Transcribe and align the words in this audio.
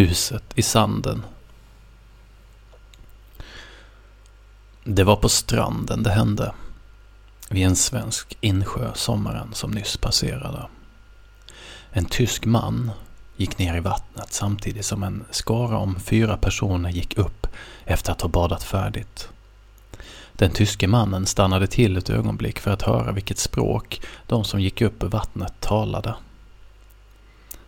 Huset 0.00 0.44
i 0.54 0.62
sanden. 0.62 1.24
Det 4.84 5.04
var 5.04 5.16
på 5.16 5.28
stranden 5.28 6.02
det 6.02 6.10
hände. 6.10 6.52
Vid 7.50 7.66
en 7.66 7.76
svensk 7.76 8.36
insjö 8.40 8.90
sommaren 8.94 9.48
som 9.52 9.70
nyss 9.70 9.96
passerade. 9.96 10.66
En 11.90 12.04
tysk 12.04 12.44
man 12.44 12.90
gick 13.36 13.58
ner 13.58 13.76
i 13.76 13.80
vattnet 13.80 14.32
samtidigt 14.32 14.86
som 14.86 15.02
en 15.02 15.24
skara 15.30 15.78
om 15.78 16.00
fyra 16.00 16.36
personer 16.36 16.90
gick 16.90 17.18
upp 17.18 17.46
efter 17.84 18.12
att 18.12 18.20
ha 18.20 18.28
badat 18.28 18.62
färdigt. 18.62 19.28
Den 20.32 20.50
tyske 20.50 20.88
mannen 20.88 21.26
stannade 21.26 21.66
till 21.66 21.96
ett 21.96 22.10
ögonblick 22.10 22.58
för 22.58 22.70
att 22.70 22.82
höra 22.82 23.12
vilket 23.12 23.38
språk 23.38 24.00
de 24.26 24.44
som 24.44 24.60
gick 24.60 24.80
upp 24.80 25.02
ur 25.02 25.08
vattnet 25.08 25.60
talade. 25.60 26.14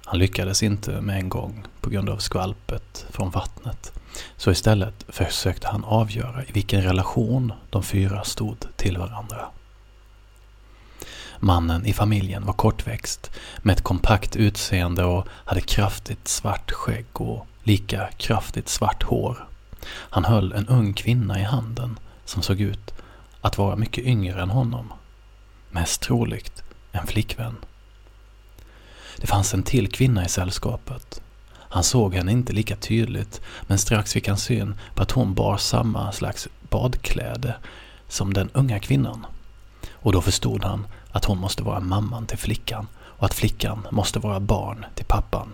Han 0.05 0.19
lyckades 0.19 0.62
inte 0.62 1.01
med 1.01 1.16
en 1.16 1.29
gång 1.29 1.65
på 1.80 1.91
grund 1.91 2.09
av 2.09 2.19
skvalpet 2.19 3.06
från 3.11 3.30
vattnet. 3.30 3.92
Så 4.37 4.51
istället 4.51 5.05
försökte 5.09 5.69
han 5.69 5.84
avgöra 5.84 6.45
i 6.45 6.52
vilken 6.52 6.83
relation 6.83 7.52
de 7.70 7.83
fyra 7.83 8.25
stod 8.25 8.77
till 8.77 8.98
varandra. 8.98 9.48
Mannen 11.38 11.87
i 11.87 11.92
familjen 11.92 12.47
var 12.47 12.52
kortväxt 12.52 13.30
med 13.62 13.73
ett 13.73 13.83
kompakt 13.83 14.37
utseende 14.37 15.05
och 15.05 15.27
hade 15.28 15.61
kraftigt 15.61 16.28
svart 16.28 16.70
skägg 16.70 17.06
och 17.12 17.47
lika 17.62 18.09
kraftigt 18.16 18.69
svart 18.69 19.03
hår. 19.03 19.48
Han 19.87 20.25
höll 20.25 20.53
en 20.53 20.69
ung 20.69 20.95
kvinna 20.95 21.41
i 21.41 21.42
handen 21.42 21.98
som 22.25 22.42
såg 22.42 22.61
ut 22.61 22.95
att 23.41 23.59
vara 23.59 23.77
mycket 23.77 24.05
yngre 24.05 24.42
än 24.42 24.50
honom. 24.50 24.92
Mest 25.70 26.03
troligt 26.03 26.62
en 26.92 27.06
flickvän. 27.06 27.56
Det 29.23 29.29
fanns 29.29 29.55
en 29.55 29.62
till 29.62 29.93
kvinna 29.93 30.25
i 30.25 30.29
sällskapet. 30.29 31.23
Han 31.55 31.84
såg 31.84 32.15
henne 32.15 32.33
inte 32.33 32.53
lika 32.53 32.77
tydligt, 32.77 33.41
men 33.62 33.78
strax 33.78 34.12
fick 34.12 34.28
han 34.28 34.37
syn 34.37 34.75
på 34.95 35.03
att 35.03 35.11
hon 35.11 35.34
bar 35.34 35.56
samma 35.56 36.12
slags 36.12 36.48
badkläde 36.70 37.55
som 38.09 38.33
den 38.33 38.50
unga 38.53 38.78
kvinnan. 38.78 39.27
Och 39.93 40.12
då 40.12 40.23
förstod 40.23 40.65
han 40.65 40.87
att 41.12 41.25
hon 41.25 41.39
måste 41.39 41.62
vara 41.62 41.81
mamman 41.81 42.27
till 42.27 42.39
flickan 42.39 42.87
och 42.97 43.25
att 43.25 43.34
flickan 43.34 43.87
måste 43.91 44.19
vara 44.19 44.41
barn 44.41 44.87
till 44.95 45.06
pappan. 45.06 45.53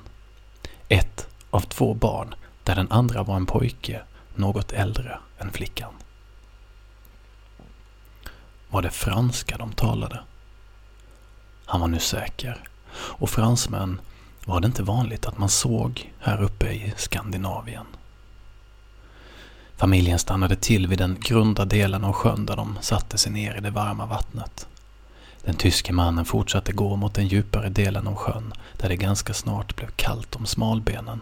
Ett 0.89 1.29
av 1.51 1.61
två 1.61 1.95
barn, 1.95 2.35
där 2.65 2.75
den 2.75 2.93
andra 2.93 3.23
var 3.23 3.37
en 3.37 3.47
pojke, 3.47 4.03
något 4.35 4.73
äldre 4.73 5.19
än 5.39 5.53
flickan. 5.53 5.93
Var 8.69 8.83
det 8.83 8.91
franska 8.91 9.57
de 9.57 9.73
talade? 9.73 10.21
Han 11.65 11.81
var 11.81 11.89
nu 11.89 11.99
säker. 11.99 12.68
Och 12.99 13.31
fransmän 13.31 14.01
var 14.45 14.61
det 14.61 14.67
inte 14.67 14.83
vanligt 14.83 15.27
att 15.27 15.39
man 15.39 15.49
såg 15.49 16.13
här 16.19 16.43
uppe 16.43 16.67
i 16.67 16.93
Skandinavien. 16.97 17.87
Familjen 19.77 20.19
stannade 20.19 20.57
till 20.57 20.87
vid 20.87 20.99
den 20.99 21.17
grunda 21.21 21.65
delen 21.65 22.05
av 22.05 22.13
sjön 22.13 22.47
där 22.47 22.57
de 22.57 22.79
satte 22.81 23.19
sig 23.19 23.33
ner 23.33 23.57
i 23.57 23.61
det 23.61 23.71
varma 23.71 24.07
vattnet. 24.07 24.67
Den 25.45 25.55
tyske 25.55 25.93
mannen 25.93 26.25
fortsatte 26.25 26.73
gå 26.73 26.97
mot 26.97 27.15
den 27.15 27.27
djupare 27.27 27.69
delen 27.69 28.07
av 28.07 28.15
sjön 28.15 28.53
där 28.77 28.89
det 28.89 28.97
ganska 28.97 29.35
snart 29.35 29.77
blev 29.77 29.89
kallt 29.97 30.37
om 30.37 30.47
smalbenen. 30.47 31.21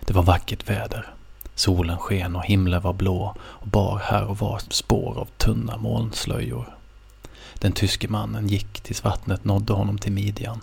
Det 0.00 0.14
var 0.14 0.22
vackert 0.22 0.70
väder. 0.70 1.14
Solen 1.54 1.98
sken 1.98 2.36
och 2.36 2.44
himlen 2.44 2.82
var 2.82 2.92
blå 2.92 3.34
och 3.40 3.68
bar 3.68 3.98
här 4.04 4.24
och 4.24 4.38
var 4.38 4.60
spår 4.68 5.18
av 5.18 5.28
tunna 5.36 5.76
molnslöjor. 5.76 6.76
Den 7.58 7.72
tyske 7.72 8.08
mannen 8.08 8.48
gick 8.48 8.80
tills 8.80 9.04
vattnet 9.04 9.44
nådde 9.44 9.72
honom 9.72 9.98
till 9.98 10.12
midjan. 10.12 10.60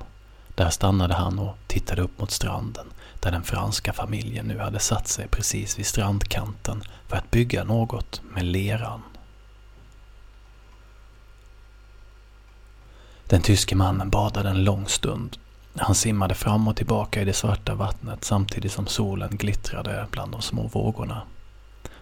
Där 0.56 0.70
stannade 0.70 1.14
han 1.14 1.40
och 1.40 1.58
tittade 1.68 2.02
upp 2.02 2.20
mot 2.20 2.32
stranden 2.32 2.88
där 3.22 3.32
den 3.32 3.44
franska 3.44 3.94
familjen 3.94 4.46
nu 4.46 4.60
hade 4.60 4.80
satt 4.80 5.08
sig 5.08 5.28
precis 5.28 5.80
vid 5.80 5.86
strandkanten 5.86 6.84
för 7.08 7.18
att 7.18 7.32
bygga 7.32 7.64
något 7.64 8.22
med 8.34 8.46
leran. 8.46 9.02
Den 13.26 13.42
tyske 13.42 13.76
mannen 13.76 14.10
badade 14.10 14.50
en 14.50 14.64
lång 14.64 14.88
stund. 14.88 15.38
Han 15.76 15.96
simmade 15.96 16.36
fram 16.36 16.68
och 16.68 16.76
tillbaka 16.76 17.22
i 17.22 17.26
det 17.26 17.34
svarta 17.34 17.76
vattnet 17.76 18.24
samtidigt 18.24 18.72
som 18.72 18.88
solen 18.88 19.38
glittrade 19.38 20.08
bland 20.12 20.32
de 20.32 20.42
små 20.42 20.68
vågorna. 20.68 21.22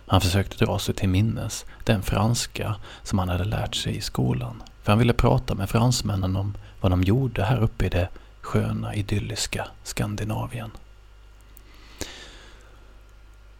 Han 0.08 0.22
försökte 0.22 0.66
dra 0.66 0.80
sig 0.80 0.96
till 0.96 1.10
minnes 1.10 1.66
den 1.84 2.02
franska 2.02 2.76
som 3.04 3.20
han 3.20 3.30
hade 3.30 3.44
lärt 3.44 3.76
sig 3.76 3.98
i 3.98 4.02
skolan. 4.02 4.64
För 4.84 4.92
han 4.92 5.00
ville 5.00 5.14
prata 5.14 5.56
med 5.56 5.70
fransmännen 5.70 6.36
om 6.36 6.54
vad 6.82 6.92
de 6.92 7.04
gjorde 7.04 7.44
här 7.44 7.60
uppe 7.60 7.86
i 7.86 7.90
det 7.90 8.10
sköna, 8.42 8.96
idylliska 8.96 9.68
Skandinavien. 9.84 10.72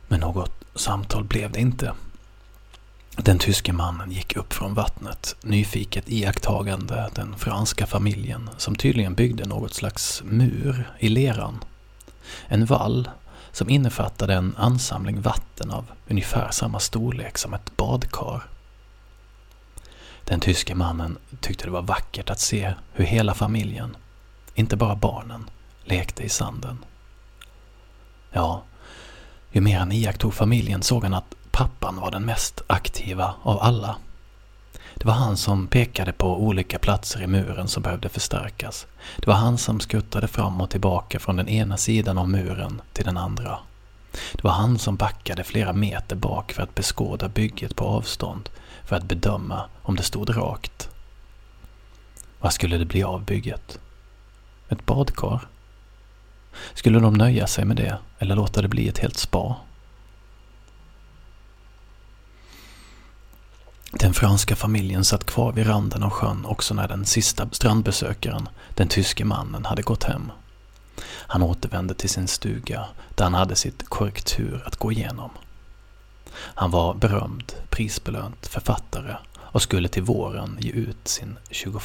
Men 0.08 0.20
något 0.20 0.66
samtal 0.76 1.24
blev 1.24 1.52
det 1.52 1.60
inte. 1.60 1.94
Den 3.18 3.40
tyske 3.40 3.74
mannen 3.74 4.12
gick 4.12 4.36
upp 4.38 4.54
från 4.54 4.74
vattnet, 4.74 5.36
nyfiket 5.42 6.10
iakttagande 6.10 7.10
den 7.16 7.36
franska 7.38 7.88
familjen 7.88 8.50
som 8.58 8.76
tydligen 8.76 9.16
byggde 9.16 9.46
något 9.46 9.74
slags 9.74 10.24
mur 10.26 10.92
i 11.00 11.10
leran. 11.10 11.60
En 12.48 12.66
vall 12.66 13.10
som 13.52 13.70
innefattade 13.70 14.34
en 14.34 14.56
ansamling 14.58 15.22
vatten 15.22 15.72
av 15.72 15.86
ungefär 16.08 16.52
samma 16.52 16.80
storlek 16.80 17.38
som 17.38 17.54
ett 17.54 17.78
badkar. 17.78 18.44
Den 20.24 20.40
tyske 20.40 20.76
mannen 20.76 21.18
tyckte 21.42 21.66
det 21.66 21.72
var 21.72 21.82
vackert 21.82 22.30
att 22.30 22.40
se 22.40 22.74
hur 22.94 23.06
hela 23.06 23.34
familjen, 23.34 23.98
inte 24.56 24.78
bara 24.78 24.96
barnen, 24.96 25.50
lekte 25.84 26.24
i 26.24 26.30
sanden. 26.30 26.86
Ja, 28.32 28.64
ju 29.52 29.62
mer 29.62 29.80
han 29.80 29.92
iakttog 29.92 30.34
familjen 30.34 30.84
såg 30.84 31.04
han 31.04 31.14
att 31.14 31.36
pappan 31.52 31.96
var 31.96 32.12
den 32.12 32.26
mest 32.26 32.62
aktiva 32.68 33.34
av 33.44 33.60
alla. 33.62 33.96
Det 34.96 35.06
var 35.06 35.14
han 35.14 35.38
som 35.38 35.68
pekade 35.68 36.12
på 36.12 36.44
olika 36.44 36.80
platser 36.80 37.22
i 37.22 37.28
muren 37.28 37.68
som 37.68 37.84
behövde 37.84 38.10
förstärkas. 38.10 38.88
Det 39.18 39.28
var 39.28 39.34
han 39.34 39.58
som 39.58 39.80
skuttade 39.80 40.28
fram 40.28 40.62
och 40.62 40.70
tillbaka 40.70 41.20
från 41.20 41.36
den 41.36 41.50
ena 41.50 41.78
sidan 41.78 42.18
av 42.18 42.30
muren 42.30 42.82
till 42.94 43.06
den 43.06 43.18
andra. 43.18 43.60
Det 44.34 44.44
var 44.44 44.52
han 44.52 44.80
som 44.80 44.96
backade 44.96 45.44
flera 45.44 45.74
meter 45.74 46.16
bak 46.16 46.52
för 46.52 46.64
att 46.64 46.76
beskåda 46.76 47.30
bygget 47.30 47.76
på 47.76 47.86
avstånd, 47.86 48.50
för 48.90 48.96
att 48.96 49.04
bedöma 49.04 49.70
om 49.82 49.96
det 49.96 50.04
stod 50.04 50.38
rakt. 50.38 50.90
Vad 52.40 52.54
skulle 52.54 52.78
det 52.78 52.86
bli 52.86 53.04
av 53.04 53.26
bygget? 53.26 53.80
Ett 54.70 54.86
badkar? 54.86 55.48
Skulle 56.74 57.00
de 57.00 57.14
nöja 57.14 57.48
sig 57.48 57.66
med 57.66 57.78
det 57.78 57.98
eller 58.20 58.36
låta 58.36 58.62
det 58.62 58.68
bli 58.68 58.88
ett 58.88 58.98
helt 58.98 59.18
spa? 59.18 59.56
Den 63.92 64.14
franska 64.14 64.56
familjen 64.56 65.06
satt 65.06 65.26
kvar 65.26 65.52
vid 65.52 65.68
randen 65.68 66.04
av 66.04 66.10
sjön 66.10 66.46
också 66.46 66.74
när 66.74 66.88
den 66.88 67.06
sista 67.06 67.50
strandbesökaren, 67.52 68.50
den 68.76 68.88
tyske 68.88 69.26
mannen, 69.26 69.66
hade 69.66 69.82
gått 69.82 70.04
hem. 70.04 70.32
Han 71.06 71.44
återvände 71.44 71.94
till 71.94 72.10
sin 72.10 72.28
stuga 72.28 72.86
där 73.16 73.24
han 73.24 73.34
hade 73.34 73.56
sitt 73.56 73.90
korrektur 73.90 74.64
att 74.66 74.76
gå 74.76 74.92
igenom. 74.92 75.30
Han 76.36 76.72
var 76.72 76.94
berömd, 76.94 77.54
prisbelönt 77.70 78.48
författare 78.48 79.16
och 79.38 79.62
skulle 79.62 79.88
till 79.88 80.04
våren 80.04 80.58
ge 80.60 80.72
ut 80.72 81.08
sin 81.08 81.38
21 81.50 81.84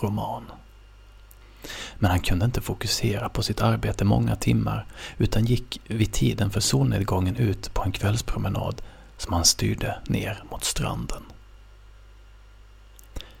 roman. 0.00 0.44
Men 1.98 2.10
han 2.10 2.20
kunde 2.20 2.44
inte 2.44 2.60
fokusera 2.60 3.28
på 3.28 3.42
sitt 3.42 3.60
arbete 3.60 4.04
många 4.04 4.36
timmar 4.36 4.86
utan 5.18 5.44
gick 5.44 5.80
vid 5.86 6.12
tiden 6.12 6.50
för 6.50 6.60
solnedgången 6.60 7.36
ut 7.36 7.74
på 7.74 7.82
en 7.82 7.92
kvällspromenad 7.92 8.82
som 9.16 9.32
han 9.32 9.44
styrde 9.44 10.00
ner 10.06 10.42
mot 10.50 10.64
stranden. 10.64 11.22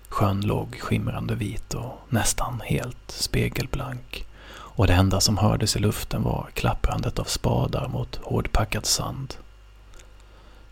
Sjön 0.08 0.40
låg 0.40 0.80
skimrande 0.80 1.34
vit 1.34 1.74
och 1.74 2.00
nästan 2.08 2.60
helt 2.64 3.10
spegelblank 3.10 4.26
och 4.52 4.86
det 4.86 4.94
enda 4.94 5.20
som 5.20 5.38
hördes 5.38 5.76
i 5.76 5.78
luften 5.78 6.22
var 6.22 6.48
klapprandet 6.54 7.18
av 7.18 7.24
spadar 7.24 7.88
mot 7.88 8.20
hårdpackad 8.22 8.86
sand. 8.86 9.34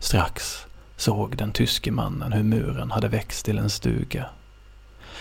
Strax 0.01 0.65
såg 0.95 1.37
den 1.37 1.51
tyske 1.51 1.91
mannen 1.91 2.31
hur 2.31 2.43
muren 2.43 2.91
hade 2.91 3.07
växt 3.07 3.45
till 3.45 3.57
en 3.57 3.69
stuga. 3.69 4.29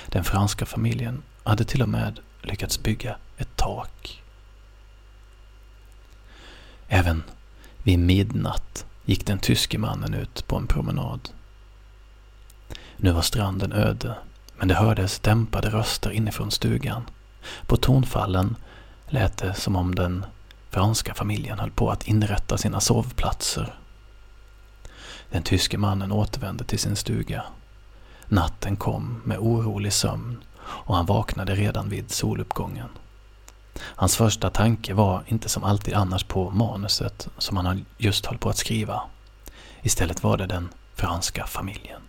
Den 0.07 0.25
franska 0.25 0.67
familjen 0.67 1.23
hade 1.43 1.65
till 1.65 1.83
och 1.83 1.89
med 1.89 2.21
lyckats 2.43 2.83
bygga 2.83 3.17
ett 3.37 3.57
tak. 3.57 4.23
Även 6.89 7.23
vid 7.83 7.99
midnatt 7.99 8.87
gick 9.05 9.27
den 9.27 9.39
tyske 9.39 9.79
mannen 9.79 10.15
ut 10.15 10.47
på 10.47 10.57
en 10.57 10.67
promenad. 10.67 11.31
Nu 12.97 13.13
var 13.13 13.23
stranden 13.23 13.73
öde, 13.73 14.15
men 14.59 14.69
det 14.69 14.75
hördes 14.75 15.19
dämpade 15.19 15.71
röster 15.71 16.11
inifrån 16.11 16.51
stugan. 16.51 17.03
På 17.67 17.77
tonfallen 17.77 18.57
lät 19.09 19.37
det 19.37 19.55
som 19.55 19.77
om 19.77 19.95
den 19.95 20.25
franska 20.71 21.15
familjen 21.15 21.59
höll 21.59 21.71
på 21.71 21.91
att 21.91 22.09
inrätta 22.09 22.59
sina 22.59 22.81
sovplatser. 22.81 23.75
Den 25.31 25.43
tyske 25.43 25.79
mannen 25.79 26.13
återvände 26.13 26.65
till 26.65 26.79
sin 26.79 26.97
stuga. 26.97 27.45
Natten 28.29 28.77
kom 28.77 29.23
med 29.25 29.39
orolig 29.39 29.93
sömn 29.93 30.45
och 30.61 30.97
han 30.97 31.07
vaknade 31.07 31.55
redan 31.55 31.89
vid 31.89 32.11
soluppgången. 32.11 32.89
Hans 33.81 34.17
första 34.17 34.51
tanke 34.51 34.95
var 34.95 35.23
inte 35.27 35.49
som 35.49 35.65
alltid 35.65 35.95
annars 35.95 36.25
på 36.25 36.51
manuset 36.51 37.29
som 37.39 37.57
han 37.57 37.85
just 37.99 38.27
höll 38.27 38.39
på 38.39 38.49
att 38.49 38.57
skriva. 38.57 39.03
Istället 39.83 40.23
var 40.23 40.37
det 40.37 40.47
den 40.47 40.69
franska 40.95 41.47
familjen. 41.47 42.01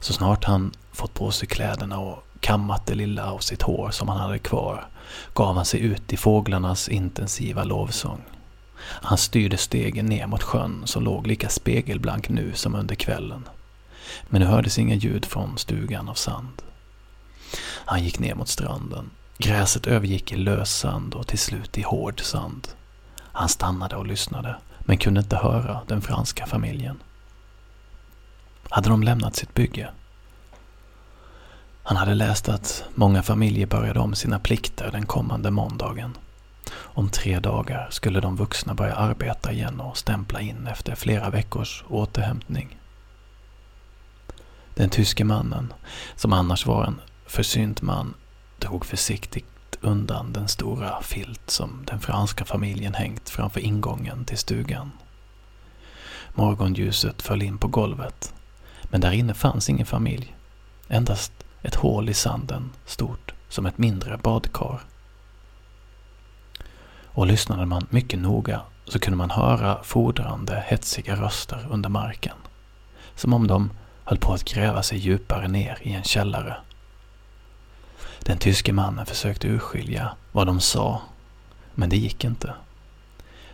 Så 0.00 0.12
snart 0.12 0.44
han 0.44 0.72
fått 0.92 1.14
på 1.14 1.30
sig 1.30 1.48
kläderna 1.48 1.98
och 1.98 2.24
kammat 2.40 2.86
det 2.86 2.94
lilla 2.94 3.30
av 3.32 3.38
sitt 3.38 3.62
hår 3.62 3.90
som 3.90 4.08
han 4.08 4.18
hade 4.18 4.38
kvar 4.38 4.88
gav 5.34 5.56
han 5.56 5.64
sig 5.64 5.80
ut 5.80 6.12
i 6.12 6.16
fåglarnas 6.16 6.88
intensiva 6.88 7.64
lovsång. 7.64 8.22
Han 8.86 9.18
styrde 9.18 9.56
stegen 9.56 10.06
ner 10.06 10.26
mot 10.26 10.42
sjön 10.42 10.82
som 10.86 11.02
låg 11.02 11.26
lika 11.26 11.48
spegelblank 11.48 12.28
nu 12.28 12.52
som 12.54 12.74
under 12.74 12.94
kvällen. 12.94 13.48
Men 14.28 14.40
nu 14.40 14.46
hördes 14.46 14.78
inga 14.78 14.94
ljud 14.94 15.24
från 15.24 15.58
stugan 15.58 16.08
av 16.08 16.14
sand. 16.14 16.62
Han 17.84 18.04
gick 18.04 18.18
ner 18.18 18.34
mot 18.34 18.48
stranden. 18.48 19.10
Gräset 19.38 19.86
övergick 19.86 20.32
i 20.32 20.36
lös 20.36 20.78
sand 20.78 21.14
och 21.14 21.26
till 21.26 21.38
slut 21.38 21.78
i 21.78 21.82
hård 21.82 22.20
sand. 22.20 22.68
Han 23.18 23.48
stannade 23.48 23.96
och 23.96 24.06
lyssnade, 24.06 24.56
men 24.80 24.98
kunde 24.98 25.20
inte 25.20 25.36
höra 25.36 25.80
den 25.86 26.02
franska 26.02 26.46
familjen. 26.46 26.98
Hade 28.68 28.88
de 28.88 29.02
lämnat 29.02 29.36
sitt 29.36 29.54
bygge? 29.54 29.90
Han 31.82 31.96
hade 31.96 32.14
läst 32.14 32.48
att 32.48 32.84
många 32.94 33.22
familjer 33.22 33.66
började 33.66 34.00
om 34.00 34.14
sina 34.14 34.38
plikter 34.38 34.90
den 34.92 35.06
kommande 35.06 35.50
måndagen. 35.50 36.16
Om 36.96 37.08
tre 37.08 37.38
dagar 37.38 37.88
skulle 37.90 38.20
de 38.20 38.36
vuxna 38.36 38.74
börja 38.74 38.94
arbeta 38.94 39.52
igen 39.52 39.80
och 39.80 39.96
stämpla 39.96 40.40
in 40.40 40.66
efter 40.66 40.94
flera 40.94 41.30
veckors 41.30 41.84
återhämtning. 41.88 42.78
Den 44.74 44.90
tyske 44.90 45.24
mannen, 45.24 45.72
som 46.14 46.32
annars 46.32 46.66
var 46.66 46.84
en 46.84 47.00
försynt 47.26 47.82
man, 47.82 48.14
drog 48.58 48.86
försiktigt 48.86 49.78
undan 49.80 50.32
den 50.32 50.48
stora 50.48 51.02
filt 51.02 51.50
som 51.50 51.84
den 51.86 52.00
franska 52.00 52.44
familjen 52.44 52.94
hängt 52.94 53.30
framför 53.30 53.60
ingången 53.60 54.24
till 54.24 54.38
stugan. 54.38 54.90
Morgonljuset 56.34 57.22
föll 57.22 57.42
in 57.42 57.58
på 57.58 57.68
golvet, 57.68 58.34
men 58.82 59.00
där 59.00 59.12
inne 59.12 59.34
fanns 59.34 59.70
ingen 59.70 59.86
familj. 59.86 60.36
Endast 60.88 61.32
ett 61.62 61.74
hål 61.74 62.08
i 62.08 62.14
sanden, 62.14 62.70
stort 62.86 63.34
som 63.48 63.66
ett 63.66 63.78
mindre 63.78 64.16
badkar. 64.16 64.80
Och 67.16 67.26
lyssnade 67.26 67.66
man 67.66 67.86
mycket 67.90 68.18
noga 68.18 68.60
så 68.84 68.98
kunde 68.98 69.16
man 69.16 69.30
höra 69.30 69.82
fordrande, 69.82 70.64
hetsiga 70.66 71.16
röster 71.16 71.66
under 71.70 71.88
marken. 71.88 72.36
Som 73.14 73.32
om 73.32 73.46
de 73.46 73.70
höll 74.04 74.18
på 74.18 74.32
att 74.32 74.44
gräva 74.44 74.82
sig 74.82 74.98
djupare 74.98 75.48
ner 75.48 75.78
i 75.82 75.92
en 75.92 76.02
källare. 76.02 76.56
Den 78.20 78.38
tyske 78.38 78.72
mannen 78.72 79.06
försökte 79.06 79.48
urskilja 79.48 80.16
vad 80.32 80.46
de 80.46 80.60
sa, 80.60 81.02
men 81.74 81.88
det 81.88 81.96
gick 81.96 82.24
inte. 82.24 82.54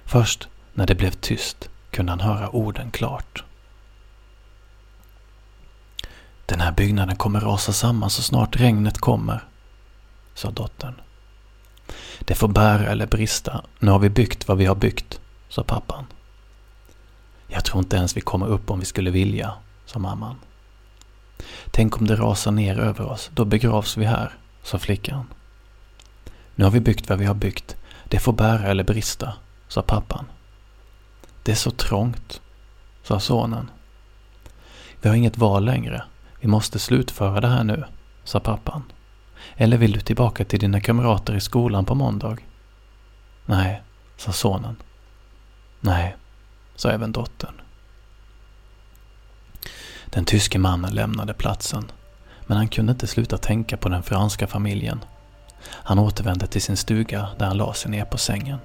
Först 0.04 0.48
när 0.74 0.86
det 0.86 0.94
blev 0.94 1.10
tyst 1.10 1.68
kunde 1.90 2.12
han 2.12 2.20
höra 2.20 2.48
orden 2.48 2.90
klart. 2.90 3.44
Den 6.46 6.60
här 6.60 6.72
byggnaden 6.72 7.16
kommer 7.16 7.40
rasa 7.40 7.72
samman 7.72 8.10
så 8.10 8.22
snart 8.22 8.60
regnet 8.60 8.98
kommer, 8.98 9.44
sa 10.34 10.50
dottern. 10.50 10.94
Det 12.24 12.34
får 12.34 12.48
bära 12.48 12.86
eller 12.86 13.06
brista. 13.06 13.64
Nu 13.78 13.90
har 13.90 13.98
vi 13.98 14.10
byggt 14.10 14.48
vad 14.48 14.58
vi 14.58 14.66
har 14.66 14.74
byggt, 14.74 15.20
sa 15.48 15.62
pappan. 15.62 16.04
Jag 17.48 17.64
tror 17.64 17.78
inte 17.78 17.96
ens 17.96 18.16
vi 18.16 18.20
kommer 18.20 18.46
upp 18.46 18.70
om 18.70 18.78
vi 18.78 18.84
skulle 18.84 19.10
vilja, 19.10 19.52
sa 19.86 19.98
mamman. 19.98 20.36
Tänk 21.70 22.00
om 22.00 22.06
det 22.06 22.16
rasar 22.16 22.50
ner 22.50 22.78
över 22.78 23.06
oss, 23.06 23.30
då 23.34 23.44
begravs 23.44 23.96
vi 23.96 24.04
här, 24.04 24.32
sa 24.62 24.78
flickan. 24.78 25.26
Nu 26.54 26.64
har 26.64 26.70
vi 26.70 26.80
byggt 26.80 27.08
vad 27.08 27.19
vi 27.19 27.24
har 27.24 27.34
byggt. 27.34 27.76
Det 28.08 28.19
får 28.19 28.32
bära 28.32 28.66
eller 28.66 28.84
brista, 28.84 29.34
sa 29.69 29.82
pappan. 29.82 30.24
Det 31.42 31.52
är 31.52 31.56
så 31.56 31.70
trångt, 31.70 32.40
sa 33.02 33.20
sonen. 33.20 33.70
Vi 35.00 35.08
har 35.08 35.16
inget 35.16 35.38
val 35.38 35.64
längre. 35.64 36.04
Vi 36.40 36.48
måste 36.48 36.78
slutföra 36.78 37.40
det 37.40 37.48
här 37.48 37.64
nu, 37.64 37.84
sa 38.24 38.40
pappan. 38.40 38.82
Eller 39.56 39.76
vill 39.76 39.92
du 39.92 40.00
tillbaka 40.00 40.44
till 40.44 40.60
dina 40.60 40.80
kamrater 40.80 41.34
i 41.34 41.40
skolan 41.40 41.84
på 41.84 41.94
måndag? 41.94 42.36
Nej, 43.46 43.82
sa 44.16 44.32
sonen. 44.32 44.76
Nej, 45.80 46.16
sa 46.76 46.90
även 46.90 47.12
dottern. 47.12 47.54
Den 50.06 50.24
tyske 50.24 50.58
mannen 50.58 50.94
lämnade 50.94 51.34
platsen, 51.34 51.90
men 52.46 52.56
han 52.56 52.68
kunde 52.68 52.92
inte 52.92 53.06
sluta 53.06 53.38
tänka 53.38 53.76
på 53.76 53.88
den 53.88 54.02
franska 54.02 54.46
familjen. 54.46 55.04
Han 55.68 55.98
återvände 55.98 56.46
till 56.46 56.62
sin 56.62 56.76
stuga 56.76 57.28
där 57.38 57.46
han 57.46 57.56
la 57.56 57.74
sig 57.74 57.90
ner 57.90 58.04
på 58.04 58.18
sängen. 58.18 58.58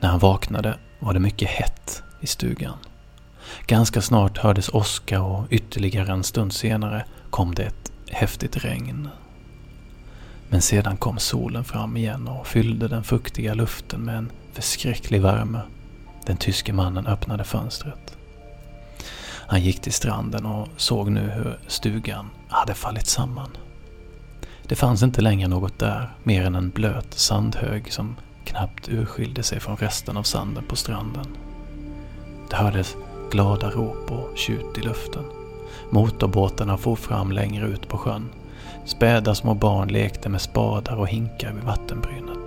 När 0.00 0.08
han 0.08 0.18
vaknade 0.18 0.78
var 0.98 1.14
det 1.14 1.20
mycket 1.20 1.48
hett 1.48 2.02
i 2.20 2.26
stugan. 2.26 2.78
Ganska 3.66 4.02
snart 4.02 4.38
hördes 4.38 4.68
åska 4.68 5.22
och 5.22 5.46
ytterligare 5.50 6.12
en 6.12 6.24
stund 6.24 6.52
senare 6.52 7.04
kom 7.30 7.54
det 7.54 7.62
ett 7.62 7.92
häftigt 8.10 8.64
regn. 8.64 9.08
Men 10.48 10.62
sedan 10.62 10.96
kom 10.96 11.18
solen 11.18 11.64
fram 11.64 11.96
igen 11.96 12.28
och 12.28 12.46
fyllde 12.46 12.88
den 12.88 13.04
fuktiga 13.04 13.54
luften 13.54 14.00
med 14.00 14.16
en 14.16 14.30
förskräcklig 14.52 15.22
värme. 15.22 15.60
Den 16.26 16.36
tyske 16.36 16.72
mannen 16.72 17.06
öppnade 17.06 17.44
fönstret. 17.44 18.16
Han 19.48 19.60
gick 19.60 19.80
till 19.80 19.92
stranden 19.92 20.46
och 20.46 20.68
såg 20.76 21.10
nu 21.10 21.20
hur 21.20 21.58
stugan 21.66 22.30
hade 22.48 22.74
fallit 22.74 23.06
samman. 23.06 23.50
Det 24.62 24.76
fanns 24.76 25.02
inte 25.02 25.20
längre 25.20 25.48
något 25.48 25.78
där, 25.78 26.14
mer 26.22 26.42
än 26.42 26.54
en 26.54 26.70
blöt 26.70 27.14
sandhög 27.14 27.92
som 27.92 28.16
knappt 28.44 28.88
urskilde 28.88 29.42
sig 29.42 29.60
från 29.60 29.76
resten 29.76 30.16
av 30.16 30.22
sanden 30.22 30.64
på 30.68 30.76
stranden. 30.76 31.26
Det 32.50 32.56
hördes 32.56 32.96
glada 33.30 33.70
rop 33.70 34.10
och 34.10 34.38
tjut 34.38 34.78
i 34.78 34.80
luften. 34.80 35.35
Motorbåtarna 35.90 36.76
for 36.76 36.96
fram 36.96 37.32
längre 37.32 37.66
ut 37.66 37.88
på 37.88 37.98
sjön. 37.98 38.28
Späda 38.84 39.34
små 39.34 39.54
barn 39.54 39.88
lekte 39.88 40.28
med 40.28 40.40
spadar 40.40 40.96
och 40.96 41.08
hinkar 41.08 41.52
vid 41.52 41.64
vattenbrynet. 41.64 42.45